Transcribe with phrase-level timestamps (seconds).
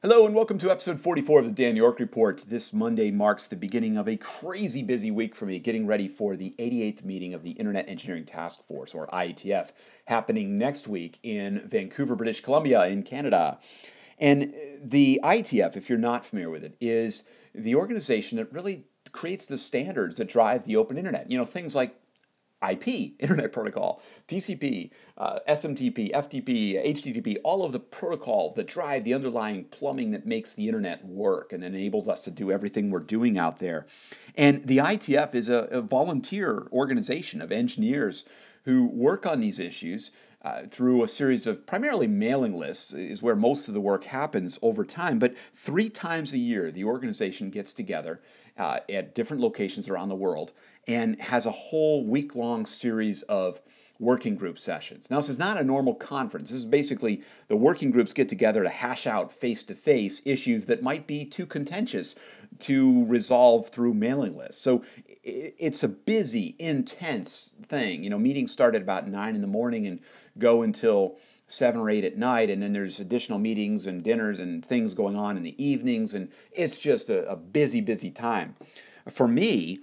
[0.00, 2.44] Hello and welcome to episode 44 of the Dan York Report.
[2.46, 6.36] This Monday marks the beginning of a crazy busy week for me, getting ready for
[6.36, 9.72] the 88th meeting of the Internet Engineering Task Force, or IETF,
[10.04, 13.58] happening next week in Vancouver, British Columbia, in Canada.
[14.20, 18.84] And uh, the IETF, if you're not familiar with it, is the organization that really
[19.10, 21.28] creates the standards that drive the open internet.
[21.28, 21.96] You know, things like
[22.66, 29.14] IP, Internet Protocol, TCP, uh, SMTP, FTP, HTTP, all of the protocols that drive the
[29.14, 33.38] underlying plumbing that makes the Internet work and enables us to do everything we're doing
[33.38, 33.86] out there.
[34.34, 38.24] And the IETF is a, a volunteer organization of engineers
[38.68, 40.10] who work on these issues
[40.42, 44.58] uh, through a series of primarily mailing lists is where most of the work happens
[44.60, 45.18] over time.
[45.18, 48.20] But three times a year, the organization gets together
[48.58, 50.52] uh, at different locations around the world
[50.86, 53.62] and has a whole week long series of
[53.98, 55.10] working group sessions.
[55.10, 56.50] Now, this is not a normal conference.
[56.50, 60.66] This is basically the working groups get together to hash out face to face issues
[60.66, 62.14] that might be too contentious
[62.60, 64.60] to resolve through mailing lists.
[64.60, 64.84] So
[65.22, 68.04] it's a busy, intense thing.
[68.04, 70.00] You know, meetings start at about nine in the morning and
[70.38, 71.16] go until
[71.46, 75.16] seven or eight at night, and then there's additional meetings and dinners and things going
[75.16, 78.54] on in the evenings, and it's just a, a busy, busy time.
[79.08, 79.80] For me,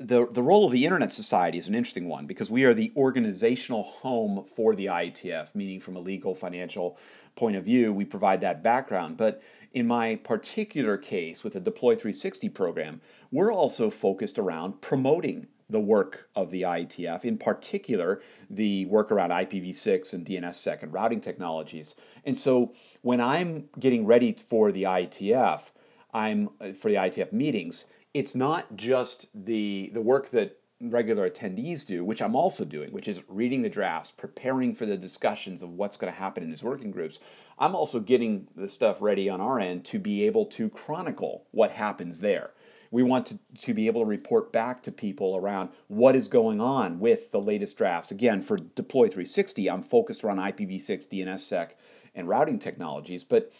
[0.00, 2.90] the, the role of the Internet Society is an interesting one because we are the
[2.96, 6.98] organizational home for the IETF, meaning from a legal, financial
[7.36, 9.18] point of view, we provide that background.
[9.18, 9.42] But
[9.72, 15.78] in my particular case with the Deploy 360 program, we're also focused around promoting the
[15.78, 21.94] work of the IETF, in particular the work around IPv6 and DNSSEC and routing technologies.
[22.24, 25.70] And so when I'm getting ready for the IETF,
[26.12, 26.48] I'm
[26.80, 32.22] for the IETF meetings, it's not just the the work that regular attendees do, which
[32.22, 36.12] I'm also doing, which is reading the drafts, preparing for the discussions of what's going
[36.12, 37.18] to happen in these working groups.
[37.58, 41.72] I'm also getting the stuff ready on our end to be able to chronicle what
[41.72, 42.52] happens there.
[42.90, 46.60] We want to, to be able to report back to people around what is going
[46.60, 48.10] on with the latest drafts.
[48.10, 51.72] Again, for Deploy 360, I'm focused around IPv6, DNSSEC,
[52.14, 53.52] and routing technologies, but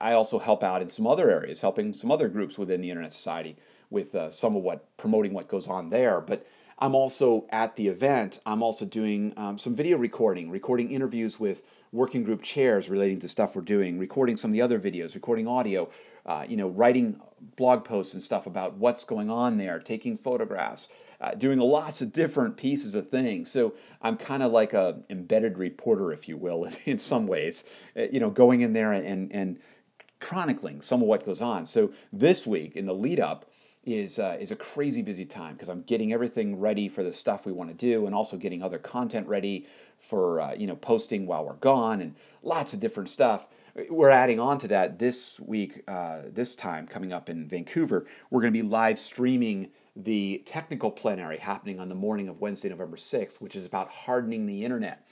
[0.00, 3.12] I also help out in some other areas, helping some other groups within the Internet
[3.12, 3.56] Society
[3.90, 6.20] with uh, some of what promoting what goes on there.
[6.20, 6.46] But
[6.78, 8.40] I'm also at the event.
[8.46, 13.28] I'm also doing um, some video recording, recording interviews with working group chairs relating to
[13.28, 15.88] stuff we're doing, recording some of the other videos, recording audio,
[16.26, 17.20] uh, you know, writing
[17.56, 20.88] blog posts and stuff about what's going on there, taking photographs,
[21.20, 23.50] uh, doing lots of different pieces of things.
[23.50, 27.64] So I'm kind of like a embedded reporter, if you will, in some ways,
[27.96, 29.58] uh, you know, going in there and and
[30.20, 31.64] chronicling some of what goes on.
[31.64, 33.50] So this week in the lead up
[33.94, 37.46] is uh, is a crazy busy time because I'm getting everything ready for the stuff
[37.46, 39.66] we want to do, and also getting other content ready
[39.98, 43.46] for uh, you know posting while we're gone, and lots of different stuff.
[43.88, 48.06] We're adding on to that this week, uh, this time coming up in Vancouver.
[48.28, 52.68] We're going to be live streaming the technical plenary happening on the morning of Wednesday,
[52.68, 55.06] November 6th, which is about hardening the internet.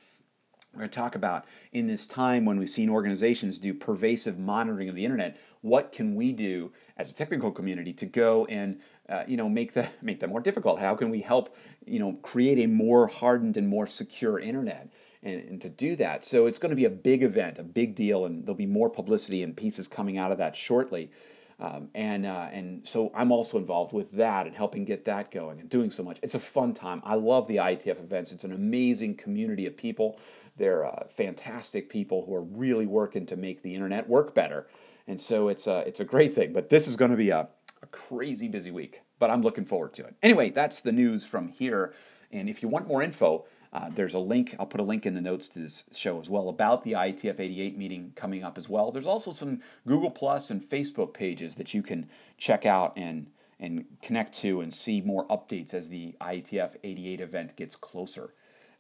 [0.76, 4.90] We're going to talk about in this time when we've seen organizations do pervasive monitoring
[4.90, 8.78] of the internet, what can we do as a technical community to go and
[9.08, 10.78] uh, you know make that make that more difficult?
[10.78, 11.56] How can we help
[11.86, 14.90] you know create a more hardened and more secure internet?
[15.22, 17.94] And, and to do that, so it's going to be a big event, a big
[17.94, 21.10] deal, and there'll be more publicity and pieces coming out of that shortly.
[21.58, 25.58] Um, and uh, and so I'm also involved with that and helping get that going
[25.58, 26.18] and doing so much.
[26.22, 27.00] It's a fun time.
[27.04, 28.30] I love the IETF events.
[28.30, 30.18] It's an amazing community of people.
[30.56, 34.66] They're uh, fantastic people who are really working to make the internet work better.
[35.06, 36.52] And so it's a, it's a great thing.
[36.52, 37.48] But this is going to be a,
[37.82, 39.02] a crazy busy week.
[39.18, 40.14] But I'm looking forward to it.
[40.22, 41.94] Anyway, that's the news from here.
[42.32, 44.54] And if you want more info, uh, there's a link.
[44.58, 47.38] I'll put a link in the notes to this show as well about the IETF
[47.38, 48.90] 88 meeting coming up as well.
[48.90, 53.26] There's also some Google Plus and Facebook pages that you can check out and
[53.58, 58.34] and connect to and see more updates as the IETF 88 event gets closer.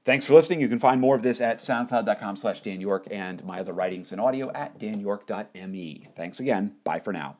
[0.04, 0.60] Thanks for listening.
[0.60, 4.12] You can find more of this at soundcloud.com slash Dan York and my other writings
[4.12, 6.08] and audio at danyork.me.
[6.14, 6.76] Thanks again.
[6.84, 7.38] Bye for now.